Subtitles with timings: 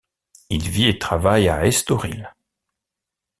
[0.49, 2.33] Il vit et travaille à Estoril.